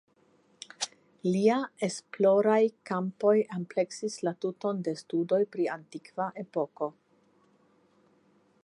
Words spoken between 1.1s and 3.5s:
Lia esploraj kampoj